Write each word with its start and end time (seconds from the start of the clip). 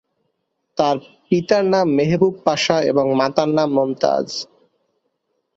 তার 0.77 0.97
পিতার 1.27 1.63
নাম 1.73 1.87
মেহবুব 1.97 2.35
পাশা 2.45 2.77
এবং 2.91 3.05
মাতার 3.19 3.49
নাম 3.57 3.69
মমতাজ। 3.77 4.27